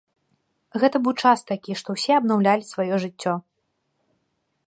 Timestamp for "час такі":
1.25-1.71